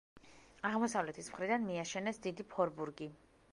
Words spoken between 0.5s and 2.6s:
აღმოსავლეთის მხრიდან მიაშენეს დიდი